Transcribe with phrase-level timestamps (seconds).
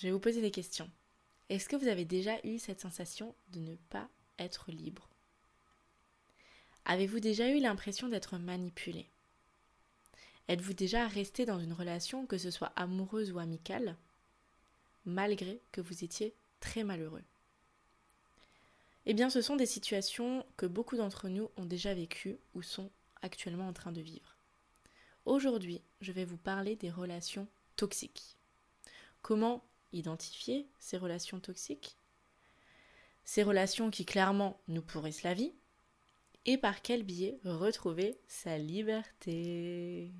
[0.00, 0.90] je vais vous poser des questions.
[1.50, 5.10] Est-ce que vous avez déjà eu cette sensation de ne pas être libre?
[6.86, 9.10] Avez-vous déjà eu l'impression d'être manipulé?
[10.48, 13.94] Êtes-vous déjà resté dans une relation, que ce soit amoureuse ou amicale,
[15.04, 17.22] malgré que vous étiez très malheureux?
[19.04, 22.90] Eh bien, ce sont des situations que beaucoup d'entre nous ont déjà vécues ou sont
[23.20, 24.38] actuellement en train de vivre.
[25.26, 28.38] Aujourd'hui, je vais vous parler des relations toxiques.
[29.20, 31.96] Comment identifier ces relations toxiques
[33.24, 35.52] Ces relations qui clairement nous pourrissent la vie
[36.46, 40.12] Et par quel biais retrouver sa liberté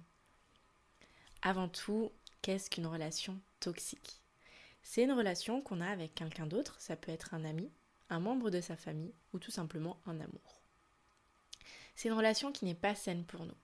[1.43, 4.21] Avant tout, qu'est-ce qu'une relation toxique?
[4.83, 7.71] C'est une relation qu'on a avec quelqu'un d'autre, ça peut être un ami,
[8.09, 10.63] un membre de sa famille ou tout simplement un amour.
[11.95, 13.57] C'est une relation qui n'est pas saine pour nous.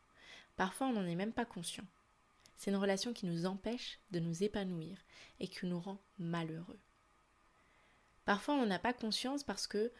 [0.56, 1.84] Parfois, on n'en est même pas conscient.
[2.56, 4.98] C'est une relation qui nous empêche de nous épanouir
[5.40, 6.80] et qui nous rend malheureux.
[8.24, 9.92] Parfois, on n'a pas conscience parce que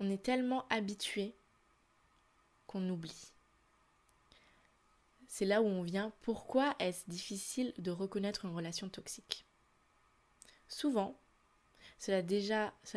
[0.00, 1.34] on est tellement habitué
[2.66, 3.32] qu'on oublie.
[5.26, 6.12] C'est là où on vient.
[6.22, 9.44] Pourquoi est-ce difficile de reconnaître une relation toxique?
[10.68, 11.18] Souvent,
[11.98, 12.22] cela,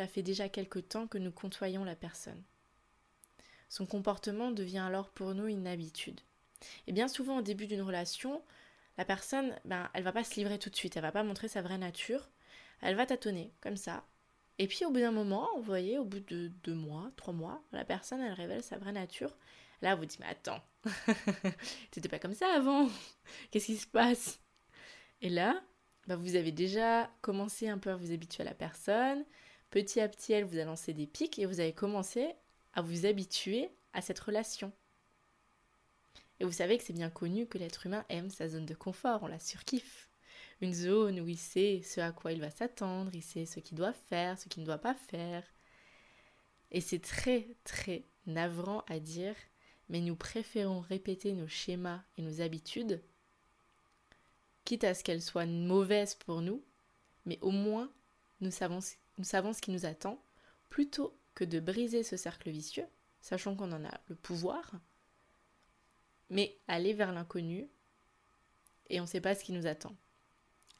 [0.07, 2.41] fait déjà quelque temps que nous côtoyons la personne.
[3.67, 6.21] Son comportement devient alors pour nous une habitude.
[6.87, 8.43] Et bien souvent au début d'une relation,
[8.97, 11.47] la personne, ben, elle va pas se livrer tout de suite, elle va pas montrer
[11.47, 12.29] sa vraie nature,
[12.81, 14.03] elle va tâtonner comme ça.
[14.59, 17.63] Et puis au bout d'un moment, vous voyez, au bout de deux mois, trois mois,
[17.71, 19.35] la personne, elle révèle sa vraie nature.
[19.81, 20.61] Là, vous dites, mais attends,
[21.91, 22.87] c'était pas comme ça avant,
[23.49, 24.39] qu'est-ce qui se passe?
[25.21, 25.61] Et là,
[26.07, 29.25] ben, vous avez déjà commencé un peu à vous habituer à la personne,
[29.69, 32.33] petit à petit, elle vous a lancé des pics et vous avez commencé
[32.73, 34.71] à vous habituer à cette relation.
[36.41, 39.21] Et vous savez que c'est bien connu que l'être humain aime sa zone de confort,
[39.21, 40.09] on la surkiffe.
[40.59, 43.77] Une zone où il sait ce à quoi il va s'attendre, il sait ce qu'il
[43.77, 45.43] doit faire, ce qu'il ne doit pas faire.
[46.71, 49.35] Et c'est très très navrant à dire,
[49.87, 53.03] mais nous préférons répéter nos schémas et nos habitudes,
[54.65, 56.63] quitte à ce qu'elles soient mauvaises pour nous,
[57.27, 57.91] mais au moins
[58.39, 58.79] nous savons,
[59.19, 60.19] nous savons ce qui nous attend,
[60.69, 62.87] plutôt que de briser ce cercle vicieux,
[63.21, 64.71] sachant qu'on en a le pouvoir,
[66.31, 67.69] mais aller vers l'inconnu
[68.89, 69.95] et on ne sait pas ce qui nous attend.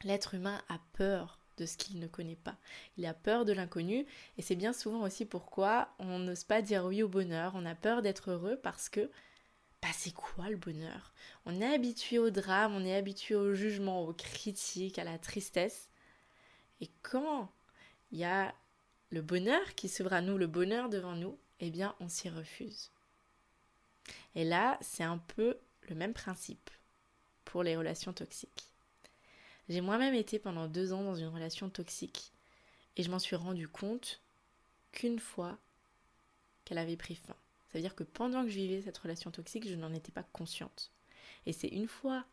[0.04, 2.58] L'être humain a peur de ce qu'il ne connaît pas.
[2.98, 4.08] Il a peur de l'inconnu
[4.38, 7.52] et c'est bien souvent aussi pourquoi on n'ose pas dire oui au bonheur.
[7.56, 9.12] On a peur d'être heureux parce que
[9.82, 11.14] bah c'est quoi le bonheur?
[11.46, 15.90] On est habitué au drame, on est habitué au jugement, aux critiques, à la tristesse.
[16.80, 17.52] Et quand
[18.12, 18.56] il y a
[19.10, 22.92] le bonheur qui s'ouvre à nous, le bonheur devant nous, eh bien on s'y refuse.
[24.36, 26.70] Et là, c'est un peu le même principe
[27.46, 28.68] pour les relations toxiques.
[29.70, 32.34] J'ai moi-même été pendant deux ans dans une relation toxique
[32.98, 34.22] et je m'en suis rendu compte
[34.92, 35.58] qu'une fois
[36.66, 37.36] qu'elle avait pris fin.
[37.68, 40.24] Ça veut dire que pendant que je vivais cette relation toxique, je n'en étais pas
[40.24, 40.92] consciente.
[41.46, 42.26] Et c'est une fois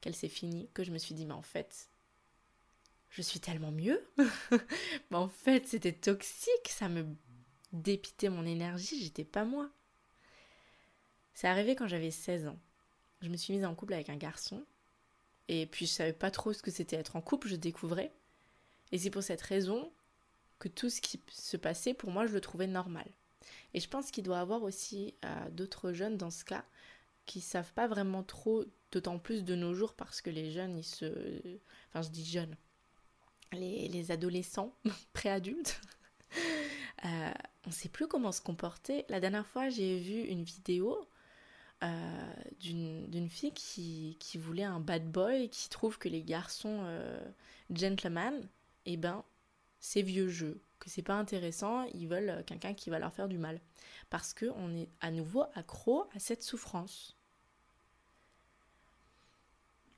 [0.00, 1.90] qu'elle s'est finie que je me suis dit, mais en fait,
[3.10, 4.02] je suis tellement mieux.
[5.10, 7.04] mais en fait, c'était toxique, ça me
[7.72, 9.70] dépitait mon énergie, j'étais pas moi.
[11.38, 12.58] C'est arrivé quand j'avais 16 ans.
[13.20, 14.64] Je me suis mise en couple avec un garçon.
[15.46, 18.12] Et puis je savais pas trop ce que c'était être en couple, je découvrais.
[18.90, 19.92] Et c'est pour cette raison
[20.58, 23.06] que tout ce qui se passait, pour moi, je le trouvais normal.
[23.72, 26.64] Et je pense qu'il doit y avoir aussi euh, d'autres jeunes dans ce cas
[27.24, 30.82] qui savent pas vraiment trop, d'autant plus de nos jours, parce que les jeunes, ils
[30.82, 31.06] se.
[31.88, 32.56] Enfin, je dis jeunes.
[33.52, 34.74] Les, les adolescents,
[35.12, 35.80] préadultes,
[37.04, 37.32] euh,
[37.64, 39.04] on sait plus comment se comporter.
[39.08, 41.08] La dernière fois, j'ai vu une vidéo
[41.84, 47.20] euh, d'une fille qui, voulait un bad boy, qui trouve que les garçons euh,
[47.70, 48.48] gentlemen,
[48.86, 49.24] eh ben,
[49.78, 53.38] c'est vieux jeu, que c'est pas intéressant, ils veulent quelqu'un qui va leur faire du
[53.38, 53.60] mal.
[54.10, 57.16] Parce qu'on est à nouveau accro à cette souffrance.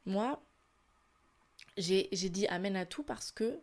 [0.05, 0.43] Moi,
[1.77, 3.61] j'ai dit amen à tout parce que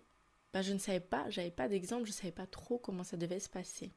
[0.53, 3.39] bah, je ne savais pas, j'avais pas d'exemple, je savais pas trop comment ça devait
[3.39, 3.91] se passer.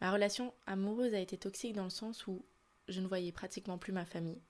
[0.00, 2.44] Ma relation amoureuse a été toxique dans le sens où
[2.88, 4.40] je ne voyais pratiquement plus ma famille.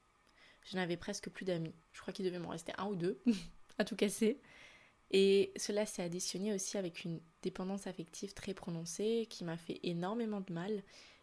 [0.65, 1.75] Je n'avais presque plus d'amis.
[1.93, 3.21] Je crois qu'il devait m'en rester un ou deux,
[3.79, 4.41] à tout casser.
[5.11, 10.41] Et cela s'est additionné aussi avec une dépendance affective très prononcée qui m'a fait énormément
[10.41, 10.83] de mal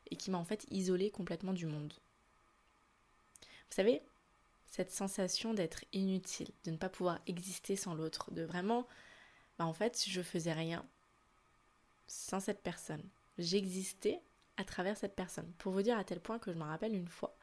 [0.09, 1.93] et qui m'a en fait isolée complètement du monde.
[3.69, 4.01] Vous savez,
[4.65, 8.87] cette sensation d'être inutile, de ne pas pouvoir exister sans l'autre, de vraiment,
[9.57, 10.85] bah en fait, je faisais rien
[12.07, 13.03] sans cette personne.
[13.37, 14.21] J'existais
[14.61, 15.51] à travers cette personne.
[15.57, 17.35] Pour vous dire à tel point que je me rappelle une fois,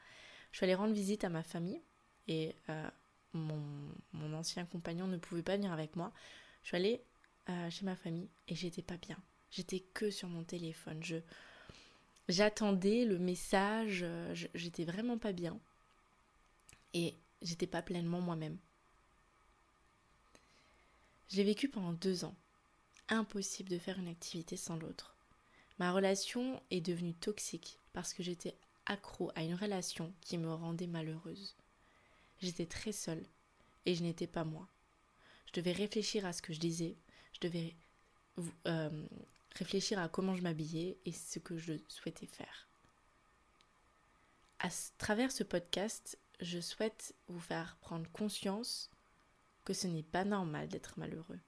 [0.53, 1.83] je suis allée rendre visite à ma famille
[2.29, 2.89] et euh,
[3.35, 3.61] mon,
[4.13, 6.13] mon, ancien compagnon ne pouvait pas venir avec moi.
[6.63, 7.03] Je suis allée
[7.51, 9.19] euh, chez ma famille et j'étais pas bien.
[9.51, 11.03] J'étais que sur mon téléphone.
[11.03, 11.17] Je
[12.29, 14.01] j'attendais le message.
[14.03, 15.59] Euh, j'étais vraiment pas bien
[16.95, 18.59] et j'étais pas pleinement moi-même.
[21.29, 22.37] J'ai vécu pendant deux ans.
[23.09, 25.18] Impossible de faire une activité sans l'autre.
[25.79, 28.55] Ma relation est devenue toxique parce que j'étais
[28.87, 31.55] accro à une relation qui me rendait malheureuse.
[32.41, 33.25] J'étais très seule
[33.87, 34.69] et je n'étais pas moi.
[35.47, 36.97] Je devais réfléchir à ce que je disais,
[37.33, 37.75] je devais
[38.67, 39.07] euh,
[39.55, 42.69] réfléchir à comment je m'habillais et ce que je souhaitais faire.
[44.61, 48.91] À travers ce podcast, je souhaite vous faire prendre conscience
[49.65, 51.39] que ce n'est pas normal d'être malheureux.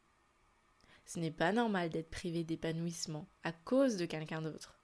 [1.12, 4.78] Ce n'est pas normal d'être privé d'épanouissement à cause de quelqu'un d'autre.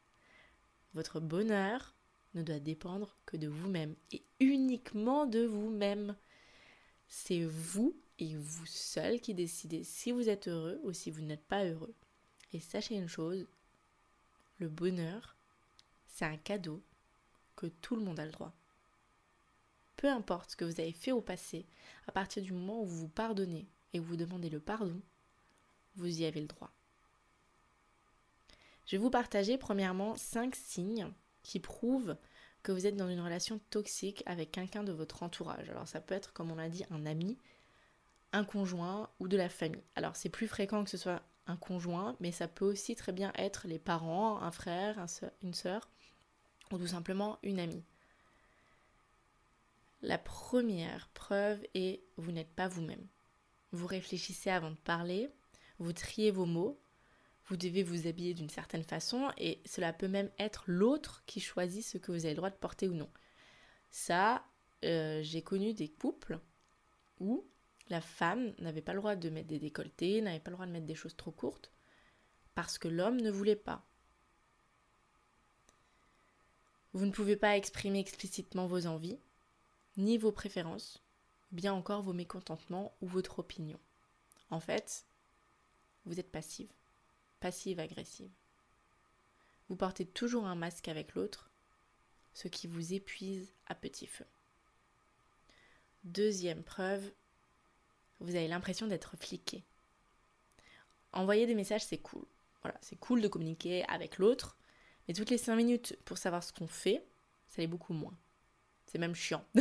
[0.93, 1.95] Votre bonheur
[2.35, 6.17] ne doit dépendre que de vous-même et uniquement de vous-même.
[7.07, 11.47] C'est vous et vous seul qui décidez si vous êtes heureux ou si vous n'êtes
[11.47, 11.95] pas heureux.
[12.53, 13.47] Et sachez une chose,
[14.59, 15.37] le bonheur,
[16.09, 16.83] c'est un cadeau
[17.55, 18.53] que tout le monde a le droit.
[19.95, 21.69] Peu importe ce que vous avez fait au passé,
[22.09, 25.01] à partir du moment où vous vous pardonnez et vous demandez le pardon,
[25.97, 26.71] vous y avez le droit.
[28.87, 31.11] Je vais vous partager premièrement cinq signes
[31.43, 32.17] qui prouve
[32.63, 35.69] que vous êtes dans une relation toxique avec quelqu'un de votre entourage.
[35.71, 37.39] Alors ça peut être, comme on l'a dit, un ami,
[38.33, 39.85] un conjoint ou de la famille.
[39.95, 43.33] Alors c'est plus fréquent que ce soit un conjoint, mais ça peut aussi très bien
[43.37, 45.07] être les parents, un frère,
[45.43, 45.89] une sœur,
[46.73, 47.85] ou tout simplement une amie.
[50.03, 53.07] La première preuve est vous n'êtes pas vous-même.
[53.73, 55.29] Vous réfléchissez avant de parler,
[55.79, 56.81] vous triez vos mots,
[57.47, 61.85] vous devez vous habiller d'une certaine façon et cela peut même être l'autre qui choisit
[61.85, 63.11] ce que vous avez le droit de porter ou non.
[63.91, 64.45] Ça,
[64.85, 66.41] euh, j'ai connu des couples
[67.21, 67.47] où
[67.89, 70.73] la femme n'avait pas le droit de mettre des décolletés, n'avait pas le droit de
[70.73, 71.73] mettre des choses trop courtes
[72.55, 73.87] parce que l'homme ne voulait pas.
[76.95, 79.21] Vous ne pouvez pas exprimer explicitement vos envies,
[79.99, 81.05] ni vos préférences,
[81.53, 83.79] bien encore vos mécontentements ou votre opinion.
[84.51, 85.05] En fait,
[86.07, 86.71] vous êtes passive
[87.41, 88.31] passive-agressive.
[89.69, 91.51] Vous portez toujours un masque avec l'autre,
[92.35, 94.27] ce qui vous épuise à petit feu.
[96.05, 97.13] Deuxième preuve,
[98.21, 99.65] vous avez l'impression d'être fliqué.
[101.13, 102.25] Envoyer des messages, c'est cool.
[102.63, 104.57] Voilà, c'est cool de communiquer avec l'autre,
[105.07, 107.05] mais toutes les cinq minutes pour savoir ce qu'on fait,
[107.49, 108.17] ça l'est beaucoup moins.
[108.87, 109.45] C'est même chiant.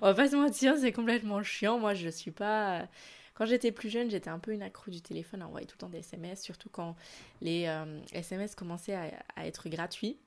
[0.00, 1.78] On va pas se mentir, c'est complètement chiant.
[1.78, 2.88] Moi, je suis pas
[3.34, 5.80] quand j'étais plus jeune, j'étais un peu une accro du téléphone, à envoyer tout le
[5.80, 6.96] temps des SMS, surtout quand
[7.40, 7.62] les
[8.12, 10.18] SMS euh, commençaient à, être gratuits.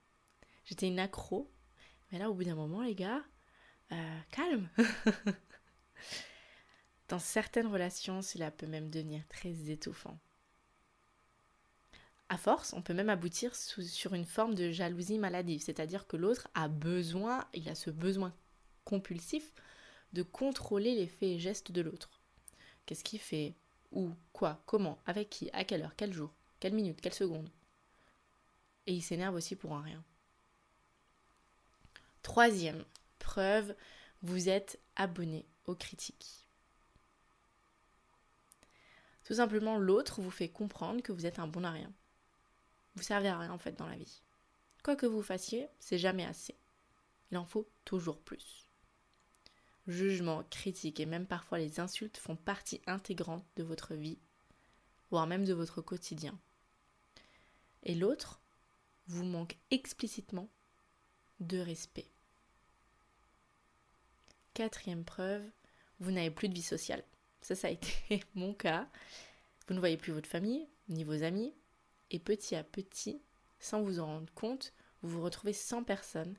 [0.66, 1.52] J'étais une accro.
[2.12, 3.24] Mais là, au bout d'un moment, les gars,
[3.92, 4.70] euh, calme.
[7.10, 10.18] Dans certaines relations, cela peut même devenir très étouffant.
[12.30, 16.48] À force, on peut même aboutir sur une forme de jalousie maladive, c'est-à-dire que l'autre
[16.56, 18.34] a besoin, il a ce besoin
[18.86, 19.54] compulsif
[20.14, 22.23] de contrôler les faits et gestes de l'autre.
[22.86, 23.54] Qu'est-ce qu'il fait
[23.92, 27.50] Où Quoi Comment Avec qui À quelle heure Quel jour Quelle minute Quelle seconde
[28.88, 30.04] Et il s'énerve aussi pour un rien.
[32.22, 32.84] Troisième
[33.20, 33.76] preuve,
[34.22, 36.46] vous êtes abonné aux critiques.
[39.24, 41.92] Tout simplement, l'autre vous fait comprendre que vous êtes un bon à rien.
[42.96, 44.22] Vous servez à rien en fait dans la vie.
[44.84, 46.56] Quoi que vous fassiez, c'est jamais assez.
[47.32, 48.63] Il en faut toujours plus.
[49.88, 54.20] Jugement, critique et même parfois les insultes font partie intégrante de votre vie,
[55.10, 56.40] voire même de votre quotidien.
[57.84, 58.42] Et l'autre
[59.08, 60.50] vous manque explicitement
[61.42, 62.08] de respect.
[64.54, 65.44] Quatrième preuve,
[66.00, 67.04] vous n'avez plus de vie sociale.
[67.42, 68.88] Ça, ça a été mon cas.
[69.68, 71.54] Vous ne voyez plus votre famille, ni vos amis,
[72.12, 73.22] et petit à petit,
[73.60, 76.38] sans vous en rendre compte, vous vous retrouvez sans personne,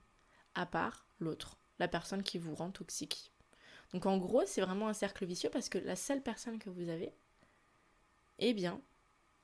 [0.55, 3.34] à part l'autre, la personne qui vous rend toxique.
[3.95, 6.89] Donc en gros, c'est vraiment un cercle vicieux parce que la seule personne que vous
[6.89, 7.15] avez,
[8.41, 8.83] eh bien,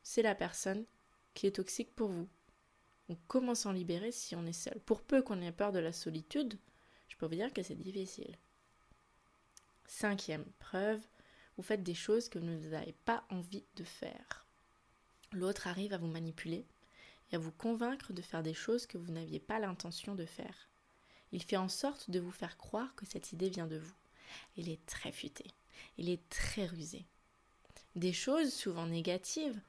[0.02, 0.86] c'est la personne
[1.34, 2.28] qui est toxique pour vous.
[3.08, 5.92] Donc comment s'en libérer si on est seul Pour peu qu'on ait peur de la
[5.92, 6.58] solitude,
[7.06, 8.36] je peux vous dire que c'est difficile.
[9.86, 11.00] Cinquième preuve,
[11.56, 14.48] vous faites des choses que vous n'avez pas envie de faire.
[15.30, 16.66] L'autre arrive à vous manipuler
[17.30, 20.68] et à vous convaincre de faire des choses que vous n'aviez pas l'intention de faire.
[21.30, 23.99] Il fait en sorte de vous faire croire que cette idée vient de vous.
[24.56, 25.46] Il est très futé,
[25.98, 27.06] il est très rusé.
[27.96, 29.60] Des choses souvent négatives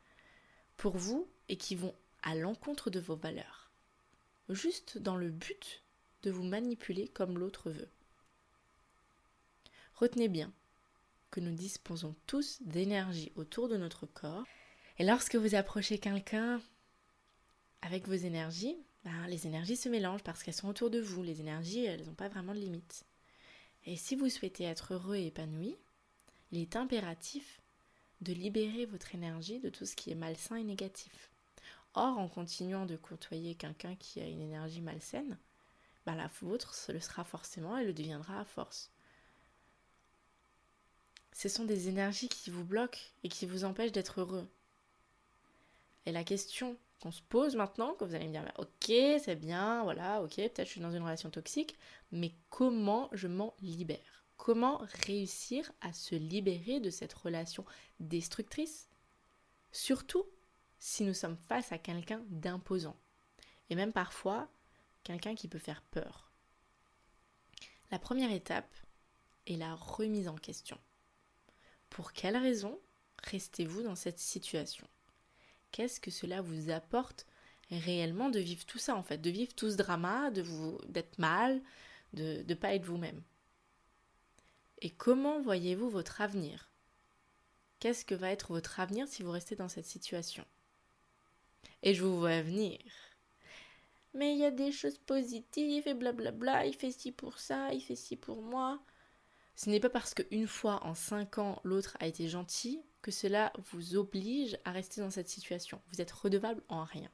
[0.78, 3.72] pour vous et qui vont à l'encontre de vos valeurs,
[4.50, 5.84] juste dans le but
[6.24, 7.90] de vous manipuler comme l'autre veut.
[9.96, 10.54] Retenez bien
[11.32, 14.46] que nous disposons tous d'énergie autour de notre corps,
[14.98, 16.62] et lorsque vous approchez quelqu'un
[17.82, 21.24] avec vos énergies, ben, les énergies se mélangent parce qu'elles sont autour de vous.
[21.24, 23.06] Les énergies, elles n'ont pas vraiment de limite.
[23.86, 25.76] Et si vous souhaitez être heureux et épanoui,
[26.52, 27.62] il est impératif
[28.22, 31.32] de libérer votre énergie de tout ce qui est malsain et négatif.
[31.94, 35.38] Or, en continuant de côtoyer quelqu'un qui a une énergie malsaine,
[36.06, 38.92] ben la vôtre le sera forcément et le deviendra à force.
[41.34, 44.48] Ce sont des énergies qui vous bloquent et qui vous empêchent d'être heureux.
[46.06, 49.84] Et la question qu'on se pose maintenant, que vous allez me dire, ok, c'est bien,
[49.84, 51.78] voilà, ok, peut-être je suis dans une relation toxique,
[52.12, 54.26] mais comment je m'en libère?
[54.38, 57.66] Comment réussir à se libérer de cette relation
[58.00, 58.88] destructrice?
[59.72, 60.26] Surtout
[60.80, 62.96] si nous sommes face à quelqu'un d'imposant.
[63.70, 64.50] Et même parfois,
[65.04, 66.32] quelqu'un qui peut faire peur.
[67.92, 68.74] La première étape
[69.48, 70.78] est la remise en question.
[71.90, 72.80] Pour quelle raison
[73.24, 74.88] restez-vous dans cette situation?
[75.72, 77.26] Qu'est-ce que cela vous apporte
[77.70, 81.20] réellement de vivre tout ça en fait, de vivre tout ce drama, de vous d'être
[81.20, 81.62] mal,
[82.14, 83.22] de ne pas être vous-même?
[84.82, 86.70] Et comment voyez-vous votre avenir?
[87.80, 90.46] Qu'est-ce que va être votre avenir si vous restez dans cette situation?
[91.84, 92.80] Et je vous vois venir.
[94.14, 97.82] Mais il y a des choses positives et blablabla, il fait ci pour ça, il
[97.82, 98.84] fait ci pour moi.
[99.56, 103.52] Ce n'est pas parce qu'une fois en cinq ans l'autre a été gentil que cela
[103.72, 105.82] vous oblige à rester dans cette situation.
[105.92, 107.10] Vous êtes redevable en rien.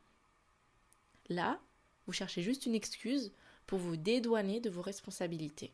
[1.29, 1.59] Là,
[2.05, 3.31] vous cherchez juste une excuse
[3.65, 5.73] pour vous dédouaner de vos responsabilités.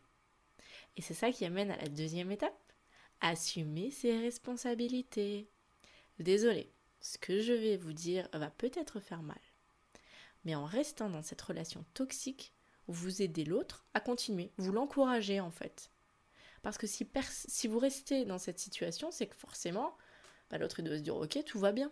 [0.98, 2.54] Et c'est ça qui amène à la deuxième étape.
[3.22, 5.48] Assumer ses responsabilités.
[6.20, 6.70] Désolé,
[7.02, 9.40] ce que je vais vous dire va peut-être faire mal.
[10.46, 12.54] Mais en restant dans cette relation toxique,
[12.88, 15.90] vous aidez l'autre à continuer, vous l'encouragez en fait.
[16.64, 19.96] Parce que si, si vous restez dans cette situation, c'est que forcément,
[20.58, 21.92] l'autre doit se dire ok, tout va bien.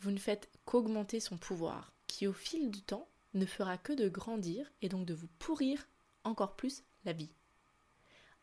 [0.00, 4.08] Vous ne faites qu'augmenter son pouvoir, qui au fil du temps ne fera que de
[4.08, 5.88] grandir et donc de vous pourrir
[6.24, 7.30] encore plus la vie.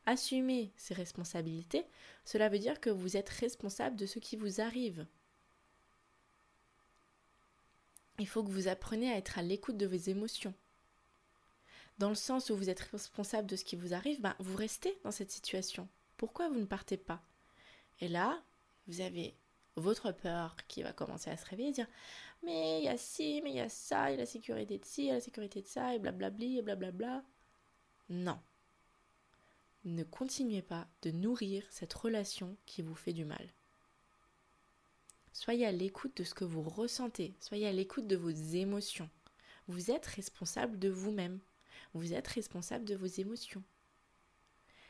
[0.06, 1.86] Assumer ses responsabilités,
[2.26, 5.06] cela veut dire que vous êtes responsable de ce qui vous arrive.
[8.20, 10.54] Il faut que vous appreniez à être à l'écoute de vos émotions
[12.02, 14.98] dans le sens où vous êtes responsable de ce qui vous arrive, ben, vous restez
[15.04, 15.88] dans cette situation.
[16.18, 17.22] Pourquoi vous ne partez pas?
[18.02, 18.44] Et là,
[18.88, 19.36] vous avez
[19.76, 21.88] votre peur qui va commencer à se réveiller et dire
[22.44, 24.78] Mais il y a ci, mais il y a ça, il y a la sécurité
[24.78, 27.24] de ci, il a la sécurité de ça, et blablabli, et blablabla.
[28.10, 28.40] Non.
[29.86, 33.48] Ne continuez pas de nourrir cette relation qui vous fait du mal.
[35.34, 39.10] Soyez à l'écoute de ce que vous ressentez, soyez à l'écoute de vos émotions.
[39.68, 41.40] Vous êtes responsable de vous-même.
[41.94, 43.64] Vous êtes responsable de vos émotions.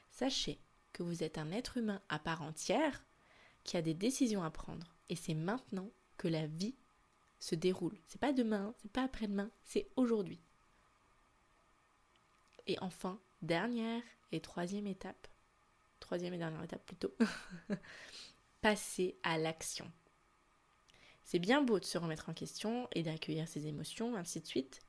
[0.09, 0.59] Sachez
[0.93, 3.03] que vous êtes un être humain à part entière
[3.63, 4.95] qui a des décisions à prendre.
[5.09, 6.75] Et c'est maintenant que la vie
[7.39, 7.97] se déroule.
[8.07, 10.39] C'est pas demain, c'est pas après-demain, c'est aujourd'hui.
[12.67, 15.27] Et enfin, dernière et troisième étape,
[15.99, 17.13] troisième et dernière étape plutôt,
[18.61, 19.91] passer à l'action.
[21.23, 24.81] C'est bien beau de se remettre en question et d'accueillir ses émotions, ainsi de suite,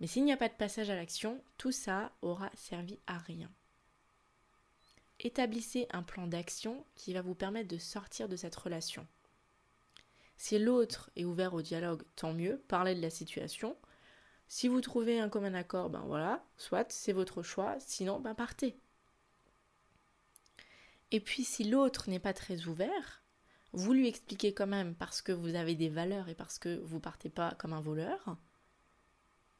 [0.00, 3.50] mais s'il n'y a pas de passage à l'action, tout ça aura servi à rien.
[5.22, 9.06] Établissez un plan d'action qui va vous permettre de sortir de cette relation.
[10.36, 13.76] Si l'autre est ouvert au dialogue, tant mieux, parlez de la situation.
[14.48, 18.76] Si vous trouvez un commun accord, ben voilà, soit c'est votre choix, sinon ben partez.
[21.12, 23.22] Et puis si l'autre n'est pas très ouvert,
[23.72, 27.00] vous lui expliquez quand même parce que vous avez des valeurs et parce que vous
[27.00, 28.36] partez pas comme un voleur,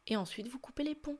[0.08, 1.18] et ensuite vous coupez les ponts.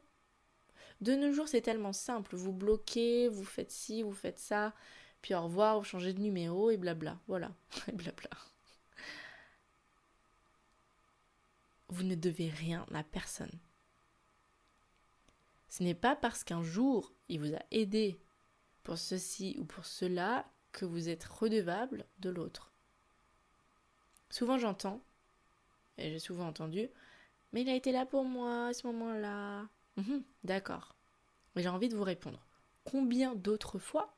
[1.03, 2.37] De nos jours, c'est tellement simple.
[2.37, 4.73] Vous bloquez, vous faites ci, vous faites ça,
[5.21, 7.19] puis au revoir, vous changez de numéro et blabla.
[7.27, 7.51] Voilà,
[7.89, 8.31] et blabla.
[11.89, 13.51] Vous ne devez rien à personne.
[15.69, 18.21] Ce n'est pas parce qu'un jour il vous a aidé
[18.85, 22.73] pour ceci ou pour cela que vous êtes redevable de l'autre.
[24.31, 25.01] Souvent j'entends,
[25.99, 26.89] et j'ai souvent entendu,
[27.53, 29.69] mais il a été là pour moi à ce moment-là.
[29.97, 30.95] Mhm, d'accord.
[31.57, 32.47] J'ai envie de vous répondre.
[32.85, 34.15] Combien d'autres fois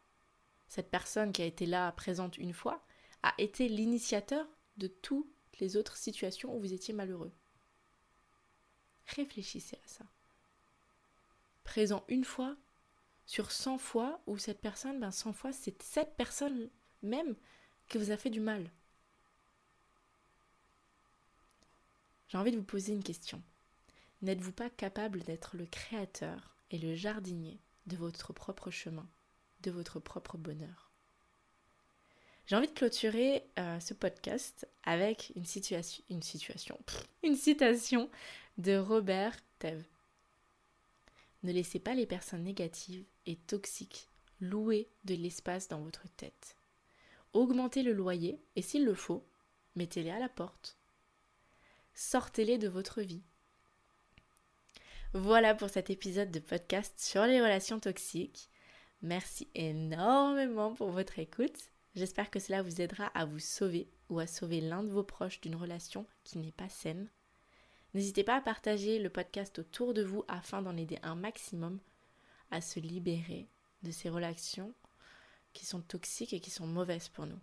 [0.69, 2.85] cette personne qui a été là présente une fois
[3.23, 5.29] a été l'initiateur de toutes
[5.61, 7.33] les autres situations où vous étiez malheureux?
[9.07, 10.05] Réfléchissez à ça.
[11.65, 12.57] Présent une fois
[13.27, 16.71] sur 100 fois où cette personne, ben 100 fois, c'est cette personne
[17.03, 17.35] même
[17.89, 18.71] qui vous a fait du mal.
[22.29, 23.43] J'ai envie de vous poser une question.
[24.25, 29.07] N'êtes-vous pas capable d'être le créateur et le jardinier de votre propre chemin,
[29.61, 30.91] de votre propre bonheur?
[32.47, 36.03] J'ai envie de clôturer euh, ce podcast avec une situation,
[37.23, 38.09] une citation
[38.57, 39.85] de Robert Teve.
[41.43, 44.09] Ne laissez pas les personnes négatives et toxiques
[44.41, 46.57] louer de l'espace dans votre tête.
[47.35, 49.23] Augmentez le loyer et s'il le faut,
[49.77, 50.79] mettez-les à la porte.
[51.95, 53.21] Sortez-les de votre vie.
[55.17, 58.51] Voilà pour cet épisode de podcast sur les relations toxiques.
[59.01, 61.71] Merci énormément pour votre écoute.
[61.95, 65.41] J'espère que cela vous aidera à vous sauver ou à sauver l'un de vos proches
[65.41, 67.09] d'une relation qui n'est pas saine.
[67.95, 71.79] N'hésitez pas à partager le podcast autour de vous afin d'en aider un maximum
[72.51, 73.47] à se libérer
[73.85, 74.75] de ces relations
[75.53, 77.39] qui sont toxiques et qui sont mauvaises pour nous.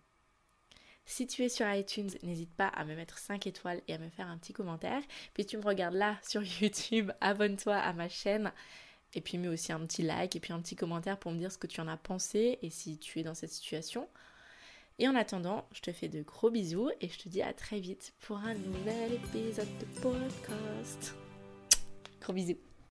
[1.04, 4.08] Si tu es sur iTunes, n'hésite pas à me mettre 5 étoiles et à me
[4.08, 5.02] faire un petit commentaire.
[5.34, 8.52] Puis tu me regardes là sur YouTube, abonne-toi à ma chaîne.
[9.14, 11.52] Et puis mets aussi un petit like et puis un petit commentaire pour me dire
[11.52, 14.08] ce que tu en as pensé et si tu es dans cette situation.
[14.98, 17.80] Et en attendant, je te fais de gros bisous et je te dis à très
[17.80, 21.14] vite pour un nouvel épisode de podcast.
[22.20, 22.71] Gros bisous.